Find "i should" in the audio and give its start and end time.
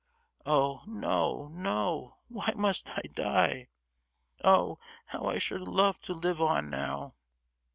5.27-5.61